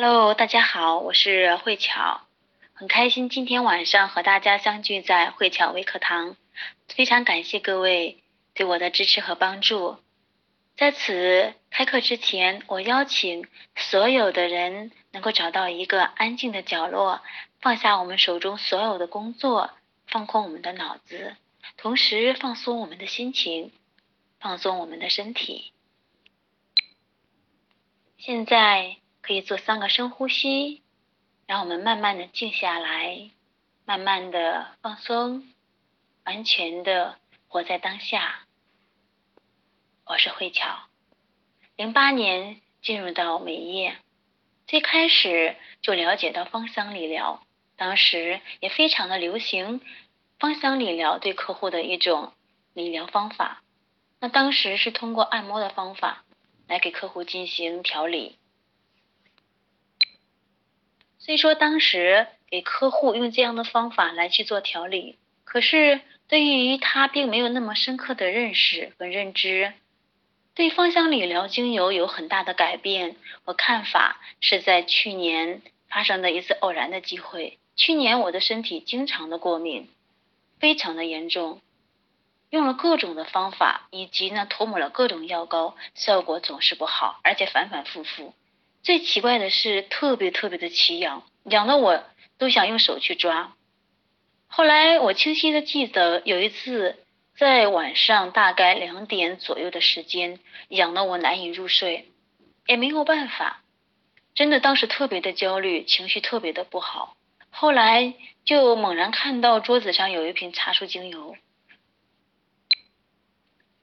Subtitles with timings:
[0.00, 2.20] Hello，大家好，我是慧巧，
[2.72, 6.36] 很开心今天晚上和大家相聚在慧巧微课堂，
[6.86, 8.22] 非常感谢各位
[8.54, 9.96] 对我的支持和帮助。
[10.76, 17.20] 在此开课之前，我邀请所有的人能够找到一个安静的角落，
[17.60, 19.72] 放下我们手中所有的工作，
[20.06, 21.34] 放空我们的脑子，
[21.76, 23.72] 同时放松我们的心情，
[24.38, 25.72] 放松我们的身体。
[28.16, 30.82] 现在可以做三个深呼吸，
[31.46, 33.30] 让我们慢慢的静下来，
[33.84, 35.52] 慢慢的放松，
[36.24, 37.18] 完全的
[37.48, 38.46] 活在当下。
[40.04, 40.88] 我是慧巧，
[41.76, 43.96] 零八年进入到美业，
[44.66, 47.42] 最开始就了解到芳香理疗，
[47.76, 49.80] 当时也非常的流行
[50.38, 52.32] 芳香理疗对客户的一种
[52.72, 53.62] 理疗方法。
[54.20, 56.24] 那当时是通过按摩的方法。
[56.68, 58.36] 来给客户进行调理。
[61.28, 69.74] 虽说当时给客户用这样的方法来去做调理，可是对于他并没有那么深刻的认识和认知，
[70.54, 77.58] 对芳香理疗精油有很大的改变和看法，是在去年发生的一次偶然的机会。
[77.76, 79.90] 去年我的身体经常的过敏，
[80.58, 81.60] 非常的严重。
[82.48, 88.32] 用了各种的方法，以及呢涂抹了各种药膏，效果总是不好，而且反反复复。
[88.88, 92.02] 最奇怪的是，特别特别的奇痒，痒的我
[92.38, 93.54] 都想用手去抓。
[94.46, 96.96] 后来我清晰的记得，有一次
[97.36, 102.08] 在晚上大概两点左右的时间，痒的我难以入睡，
[102.66, 103.62] 也没有办法，
[104.34, 107.14] 真的当时特别的焦虑，情绪特别的不好。
[107.50, 108.14] 后来
[108.46, 111.36] 就猛然看到桌子上有一瓶茶树精油。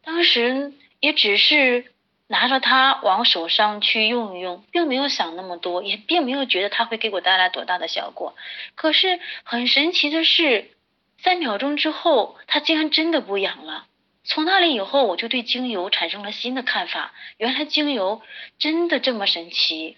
[0.01, 1.93] 当时也只是
[2.27, 8.35] 拿着它往手上去用一用，并没有想那么多，也并没有觉得它会给我带来多大的效果。
[8.75, 10.71] 可是很神奇的是，
[11.19, 13.85] 三秒钟之后，它竟然真的不痒了。
[14.23, 17.13] 从那里以后，我就对精油产生了新的看法。
[17.38, 18.23] 原来精油
[18.57, 19.97] 真的这么神奇。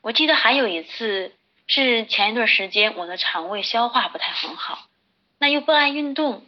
[0.00, 1.32] 我记得还有一次
[1.68, 4.88] 是前一段时间，我的肠胃消化不太很好，
[5.38, 6.44] 那又不爱运动，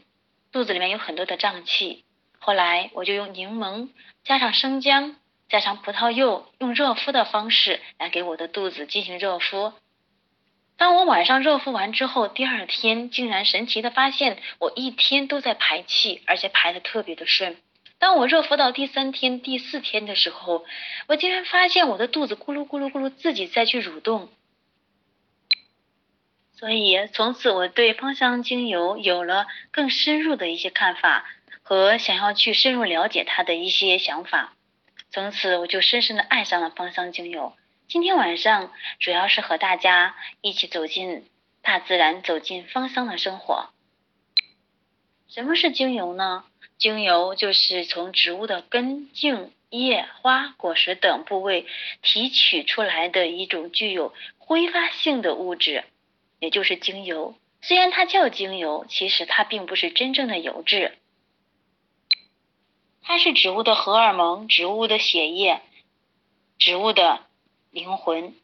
[0.50, 2.04] 肚子里面有很多的胀气。
[2.44, 3.88] 后来我就用柠檬
[4.22, 5.16] 加上生姜
[5.48, 9.72] 加上葡萄柚，用热敷的方式来给我的肚子进行热敷。
[10.76, 17.56] 当我晚上热敷完之后，第二天竟然神奇的发现，我一天都在排气，而且排的特别的顺。
[17.98, 20.66] 当我热敷到第三天、第四天的时候，
[21.06, 24.28] 我竟然发现我的肚子咕噜咕噜咕噜自己在去蠕动。
[26.58, 31.24] 所以从此我对芳香精油有了更深入的一些看法。
[31.66, 34.54] 和想要去深入了解它的一些想法，
[35.10, 37.54] 从此我就深深的爱上了芳香精油。
[37.88, 38.70] 今天晚上
[39.00, 41.26] 主要是和大家一起走进
[41.62, 43.70] 大自然，走进芳香的生活。
[45.26, 46.44] 什么是精油呢？
[46.76, 51.66] 精油就是从植物的根、茎、叶、花、果实等部位
[52.02, 55.84] 提取出来的一种具有挥发性的物质，
[56.40, 57.34] 也就是精油。
[57.62, 60.98] 虽然它叫精油，其实它并不是真正的油质。
[63.06, 65.60] 它是植物的荷尔蒙，植物的血液，
[66.58, 67.20] 植物的
[67.70, 68.34] 灵魂。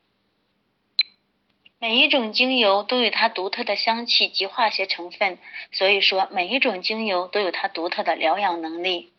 [1.78, 5.38] 每一种精油都有它独特的香气及化学成分，
[5.72, 9.14] 所以说每一种精油都有它独特的疗养能力。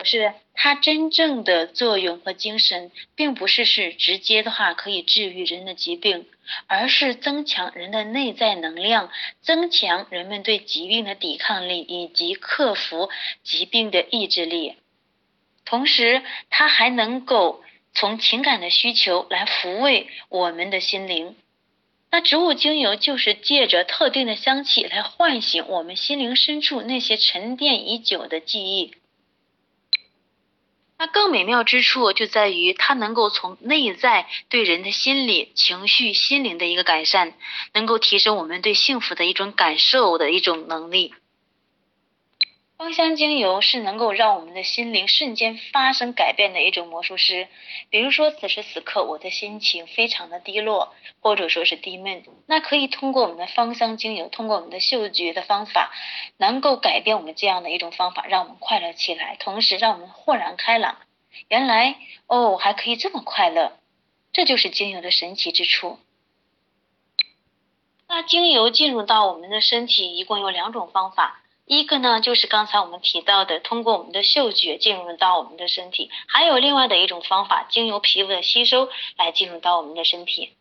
[0.00, 6.24] 可是它真正的作用和精神，并不是是直接的话可以治愈人的疾病，
[6.68, 9.10] 而是增强人的内在能量，
[9.42, 13.10] 增强人们对疾病的抵抗力以及克服
[13.42, 14.76] 疾病的意志力。
[15.66, 17.62] 同时，它还能够
[17.92, 21.36] 从情感的需求来抚慰我们的心灵。
[22.10, 28.94] 那植物精油就是借着特定的香气来唤醒我们心灵深处那些沉淀已久的记忆。
[31.00, 37.32] 它更美妙之处就在于，它能够从内在对人的心理、情绪、心灵的一个改善，
[37.72, 41.14] 能够提升我们对幸福的一种感受的一种能力。
[42.80, 47.46] 芳香精油是能够让我们的心灵瞬间发生改变的一种魔术师。
[47.90, 55.92] 比如说，此时此刻我的心情非常的低落，或者说是低闷，那可以通过我们的芳香精油，通过我们的嗅觉的方法，
[56.38, 60.96] 能够改变我们这样的一种方法，让我们快乐起来，同时让我们豁然开朗。
[61.48, 61.96] 原来
[62.28, 63.76] 哦，还可以这么快乐，
[64.32, 65.98] 这就是精油的神奇之处。
[68.08, 71.42] 那精油进入到我们的身体，一共有两种方法。
[71.70, 80.52] 一个呢，就是刚才我们提到的，通过我们的嗅觉进入到我们的身体；还有另外的一种方法，经由皮肤的吸收来进入到我们的身体。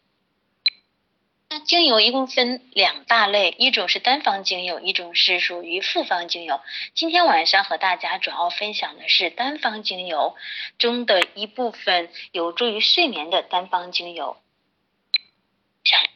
[1.50, 6.62] 那精油一共分两大类，一种是单方精油，一种是属于复方精油。
[6.94, 10.36] 今天晚上和大家主要分享的是单方精油
[10.78, 14.38] 中的一部分，有助于睡眠的单方精油。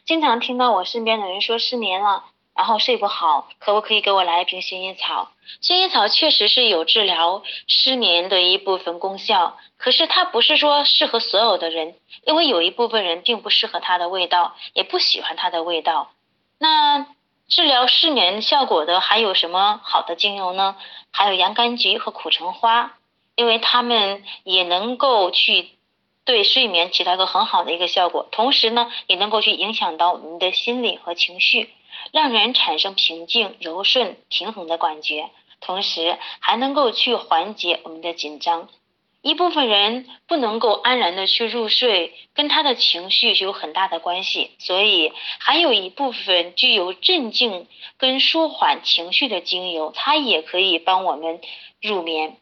[0.06, 2.26] 经常听到我身边的人说失眠了。
[2.54, 5.32] 然后睡不好，可不可以给我来一瓶薰衣草？
[5.60, 16.12] 薰衣草确实是有治疗失眠的一部分功效，可是它不是说适合所有的人，因为有一部分人并不适合它的味道，也不喜欢它的味道。
[16.58, 17.06] 那
[17.48, 20.76] 治疗失眠效果的还有什么好的精油呢？
[21.10, 22.96] 还有洋甘菊和苦橙花，
[23.34, 25.70] 因为它们也能够去
[26.24, 31.70] 对睡眠起到一个很好的一个效果，同时呢，也能够去影响到我们的心理和情绪。
[32.12, 35.30] 让人产生平静、柔顺、平衡的感觉，
[35.60, 38.68] 同时还能够去缓解我们的紧张。
[39.22, 47.66] 一部分人不能够安然的去入睡，跟他的情绪有很大的关系，所以还有一部分具有镇静
[47.96, 51.40] 跟舒缓情绪的精油，它也可以帮我们
[51.80, 52.36] 入眠。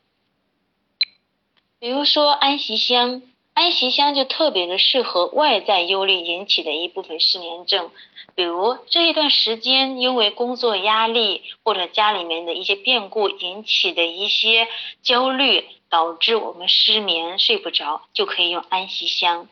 [1.78, 3.22] 比如说安息香。
[3.54, 7.90] 安息香就特别的适合外在忧虑引起的一部分失眠症，
[8.34, 14.68] 比如这一段时间因为工作压力或者家里面的一些变故引起的一些
[15.02, 19.48] 焦虑，导致我们失眠睡不着，就可以用安息香。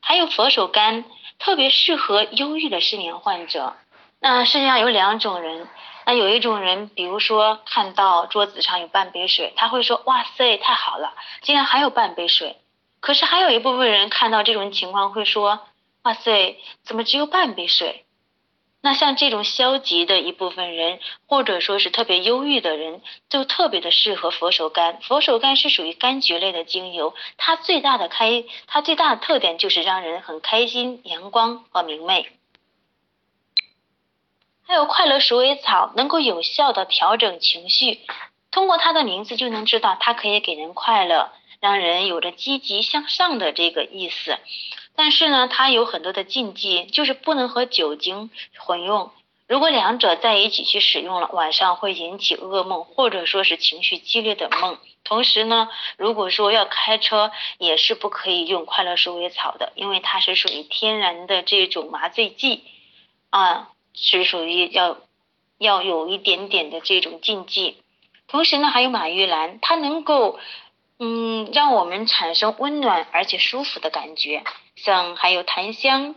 [0.00, 1.04] 还有佛手柑，
[1.40, 3.74] 特别适合忧郁的失眠患者。
[4.20, 5.66] 那世界上有两种人，
[6.06, 12.56] 那有一种人，比如说看到桌子上有半杯水，他会说哇塞，太好了，竟然还有半杯水。
[13.00, 15.66] 可是还有一部分人看到这种情况会说
[16.02, 18.04] ：“哇塞，怎么只有半杯水？”
[18.82, 25.00] 那像这种消极的一部分人，或者说是特别忧郁的人，就特别的适合佛手柑。
[25.02, 32.30] 佛手柑是属于柑橘类的精油，它最大的开，它最大的特点就是让人很开心、阳光和明媚。
[34.66, 38.00] 还有快乐鼠尾草，能够有效的调整情绪，
[38.50, 41.32] 通过它的名字就能知道，它可以给人快乐。
[41.60, 44.38] 让人有着积极向上的这个意思，
[44.96, 49.10] 但是呢，它有很多的禁忌，就是不能和酒精混用。
[49.46, 54.78] 如果两者在一起去使用了，晚上会引起噩梦，或者说是情绪激烈的梦。
[55.04, 55.68] 同时呢，
[55.98, 62.62] 如果说要开车，也是不可以用快乐鼠尾草的，因为它是属于天然的这种麻醉剂，
[63.28, 64.98] 啊，是属于要
[65.58, 67.76] 要有一点点的这种禁忌。
[68.28, 70.38] 同时呢，还有马玉兰，它能够。
[71.02, 74.44] 嗯，让我们产生温暖而且舒服的感觉，
[74.76, 76.14] 像还有檀香、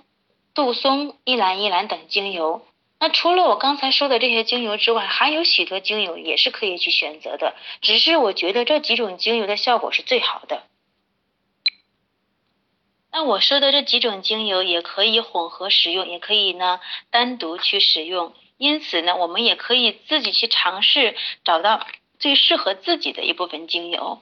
[0.53, 2.61] 杜松、依兰依兰等精油。
[2.99, 7.55] 那除了我刚才说的这些精油之外，还有许多精油也是可以去选择的。
[7.81, 10.63] 只是我觉得这几种精油的效果是最好的。
[13.09, 18.33] 那我说的这几种精油也可以混合使用，也可以呢单独去使用。
[18.57, 21.15] 因此呢，我们也可以自己去尝试，
[21.45, 21.87] 找到
[22.19, 24.19] 最适合自己的一部分精油。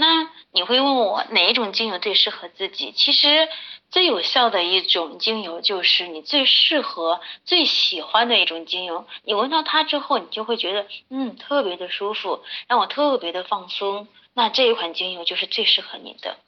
[0.00, 2.90] 那你会问我哪一种精油最适合自己？
[2.92, 3.50] 其实
[3.90, 9.06] 最有效的一种精油就是你最适合、最喜欢的一种精油。
[9.24, 14.08] 你闻到它之后，你就会觉得嗯特别的舒服，让我特别的放松。
[14.32, 16.38] 那这一款精油就是最适合你的。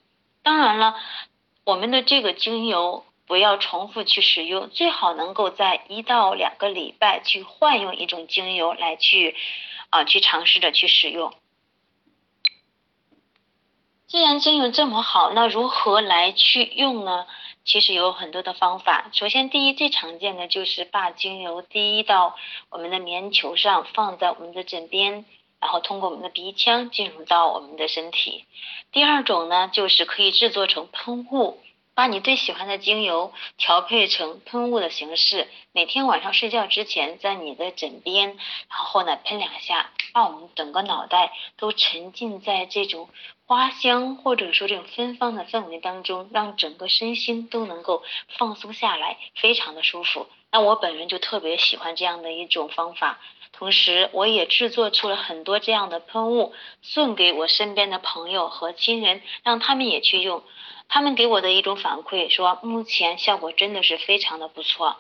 [0.43, 0.96] 当然了，
[1.64, 9.36] 我们的这个精油不要重复去使用，最好能够在一到两个礼拜去换用一种精油来去
[9.91, 11.34] 啊去尝试着去使用。
[14.12, 17.26] 既然精油这么好，那如何来去用呢？
[17.64, 19.08] 其实有很多的方法。
[19.14, 22.36] 首先，第一最常见的就是把精油滴到
[22.69, 25.24] 我们的棉球上，放在我们的枕边，
[25.60, 28.44] 然后通过我们的鼻腔进入到我们的身体。
[28.92, 31.58] 第二种呢，就是可以制作成喷雾。
[31.94, 38.28] 把你最喜欢的精油调配成喷雾的形式，每天晚上睡觉之前，在你的枕边，
[38.69, 43.08] 然后呢喷两下，把我们整个脑袋都沉浸在这种
[43.46, 48.02] 花香或者说这种芬芳的氛围当中，让整个身心都能够
[48.38, 50.26] 放松下来，非常的舒服。
[50.50, 53.20] 那我本人就特别喜欢这样的一种方法，
[53.52, 56.52] 同时我也制作出了很多这样的喷雾，
[56.82, 60.42] 送给我身边的朋友和亲人，让他们也去用。
[60.88, 64.98] 他们给我的一种反馈说，目前效果真的是非常的不错。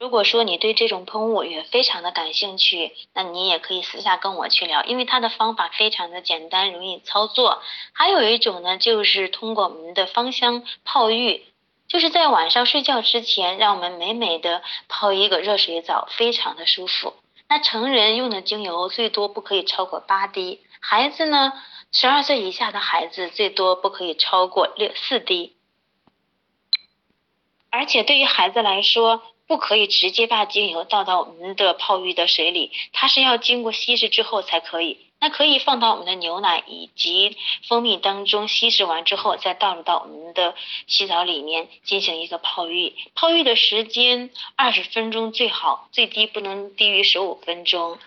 [0.00, 7.60] 如果说你对这种喷雾也非常的感兴趣，那你也可以私下跟我去聊，因为它的方法非常的简单，容易操作。
[7.92, 11.44] 还有一种呢，就是通过我们的芳香泡浴，
[11.86, 17.12] 就是在晚上睡觉之前，让我们美美的泡一个热水澡，非常的舒服。
[17.46, 21.52] 那成人用的精油最多不可以超过八滴，孩子呢，
[21.92, 25.56] 十二岁以下的孩子最多不可以超过六四滴。
[27.68, 34.98] 而且对于孩子来说，不可以直接把精油倒到我们的泡浴的水里，它是要经过稀释之后才可以。
[35.18, 40.54] 那可以放到我们的牛奶以及蜂蜜当中稀释完之后，再倒入到我们的
[40.86, 42.94] 洗澡里面进行一个泡浴。
[43.16, 47.98] 泡浴的时间二十分钟最好，最低不能低于十五分钟。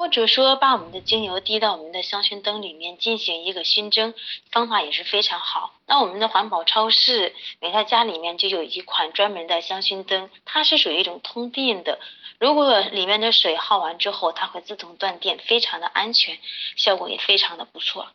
[0.00, 4.14] 或者说把我们的精油滴到我们的香薰灯里面进行一个熏蒸，
[4.50, 5.74] 方法也是非常好。
[5.86, 12.00] 那我们的环保超市美乐家里面就有一款专门的香薰灯，它是属于一种通电的。
[12.38, 16.38] 如果里面的水耗完之后，它会自动断电，非常的安全，
[16.76, 18.08] 效果也非常的不错。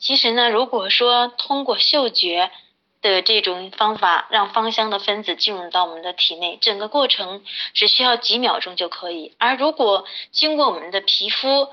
[0.00, 2.50] 其实呢，如果说通过嗅觉，
[3.10, 7.44] 的这种方法让芳香的分子进入到我们的体内，整个过程
[7.74, 9.34] 只需要几秒钟就可以。
[9.38, 11.68] 而如果经过我们的皮肤，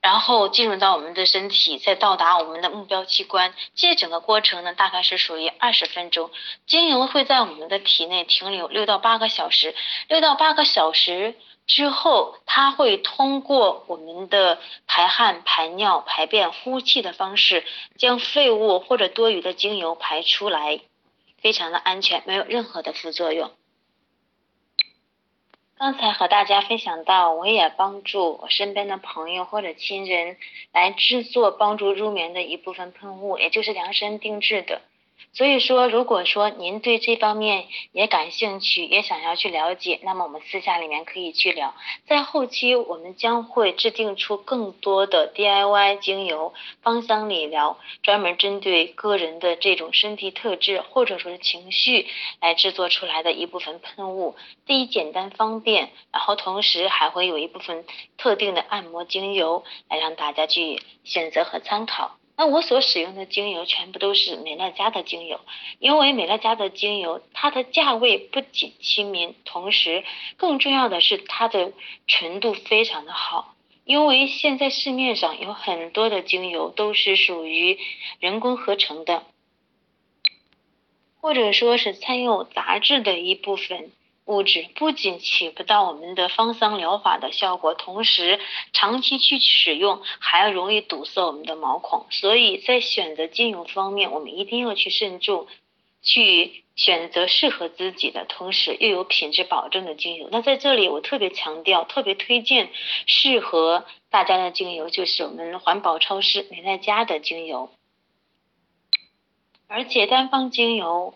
[0.00, 6.30] 然后进入到我们的身体，再到达我们的目标器官，这整个过程呢，大概是属于二十分钟。
[6.66, 9.74] 精油会在我们的体内停留六到八个小时，
[10.06, 11.34] 六到八个小时。
[11.66, 17.64] 之后，它会通过我们的排汗、排尿、排便、呼气的方式，
[17.96, 20.80] 将废物或者多余的精油排出来，
[21.38, 23.50] 非常的安全，没有任何的副作用。
[25.78, 30.38] 刚才和大家分享到，我也帮助我身边的朋友或者亲人
[30.72, 34.80] 来制作帮助入眠的一部分喷雾，也就是量身定制的。
[35.32, 41.74] 所以说，如果说您对这方面也感兴趣，也想要去了解，那么我们私下里面可以去聊。
[42.06, 52.06] 在后期，我们将会制定出更多的 DIY 精油、芳香理疗，专门针对个人的这种身体特质或者说是情绪
[52.40, 54.36] 来制作出来的一部分喷雾。
[54.64, 57.84] 第一，简单方便，然后同时还会有一部分
[58.16, 62.16] 特定的按摩精油来让大家去选择和参考。
[62.38, 65.40] 那我所使用的精油全部都是美乐家的精油，
[65.78, 70.04] 因为美乐家的精油它的价位不仅亲民，同时
[70.36, 71.72] 更重要的是它的
[72.06, 73.54] 纯度非常的好。
[73.84, 77.78] 因为现在市面上有很多的精油都是属于
[78.18, 79.24] 人工合成的，
[81.20, 83.92] 或者说是掺有杂质的一部分。
[84.26, 88.40] 物质不仅起不到我们的芳香疗法的效果，同时
[88.72, 92.06] 长期去使用还容易堵塞我们的毛孔。
[92.10, 95.46] 所以在选择精油方面，我们一定要去慎重，
[96.02, 100.28] 去选择适合自己的，同时又有品质保证的精油。
[100.32, 102.70] 那在这里我特别强调，特别推荐
[103.06, 107.70] 适合大家的精油，就是我们环保超市美乐家的精油，
[109.68, 111.14] 而且单方精油。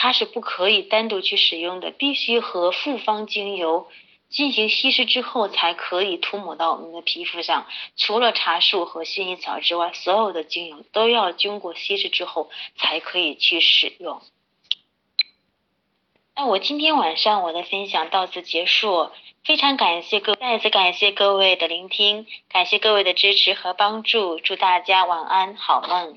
[0.00, 3.88] 它是不可以单独去使用的，必须和复方精油
[4.28, 7.66] 进行稀释之后才可以涂抹到我们的皮肤上。
[7.96, 14.22] 除了茶树和薰衣草之外，所有的精油都要经过稀释之后才可以去使用。
[16.36, 19.10] 那我今天晚上我的分享到此结束，
[19.42, 26.16] 非常感谢各，再次感谢各位的聆听，感谢各位的支持和帮助，祝大家晚安，好梦。